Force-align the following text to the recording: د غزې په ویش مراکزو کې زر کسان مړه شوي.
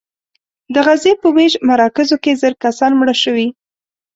د 0.73 0.75
غزې 0.85 1.13
په 1.21 1.27
ویش 1.35 1.53
مراکزو 1.67 2.17
کې 2.23 2.31
زر 2.41 2.53
کسان 2.63 2.91
مړه 2.99 3.15
شوي. 3.23 3.47